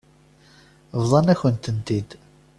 Bḍan-akent-tent-id. 1.01 2.09